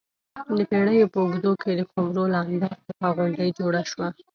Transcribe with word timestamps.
د 0.57 0.59
پېړیو 0.69 1.11
په 1.13 1.19
اوږدو 1.23 1.51
کې 1.61 1.71
د 1.79 1.81
خُمرو 1.89 2.23
له 2.33 2.39
انبار 2.49 2.77
څخه 2.87 3.07
غونډۍ 3.15 3.49
جوړه 3.59 3.81
شوه 3.91 4.07